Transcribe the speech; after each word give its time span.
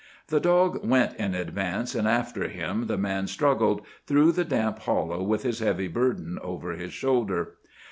The 0.29 0.39
dog 0.39 0.83
went 0.83 1.15
in 1.17 1.35
advance 1.35 1.93
and 1.93 2.07
after 2.07 2.47
him 2.49 2.87
the 2.87 2.97
man, 2.97 3.27
struggling 3.27 3.81
through 4.07 4.31
the 4.31 4.43
damp 4.43 4.79
hollow 4.79 5.21
with 5.21 5.43
his 5.43 5.59
heavy 5.59 5.87
burden 5.89 6.39
over 6.41 6.71
his 6.71 6.91
shoulder. 6.91 7.57